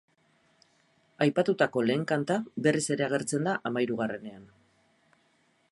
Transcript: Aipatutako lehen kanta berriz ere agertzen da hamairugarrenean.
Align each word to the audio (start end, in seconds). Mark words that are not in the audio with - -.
Aipatutako 1.25 1.83
lehen 1.89 2.07
kanta 2.13 2.37
berriz 2.69 2.83
ere 2.97 3.07
agertzen 3.09 3.47
da 3.49 3.53
hamairugarrenean. 3.71 4.49